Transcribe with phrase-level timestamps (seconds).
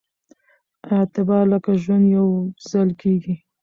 [0.95, 3.35] اعتبار لکه ژوند يوځل کېږي